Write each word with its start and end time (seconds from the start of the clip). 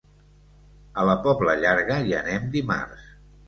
A 1.03 1.03
la 1.11 1.17
Pobla 1.27 1.57
Llarga 1.61 2.01
hi 2.09 2.19
anem 2.23 2.51
dimarts. 2.61 3.09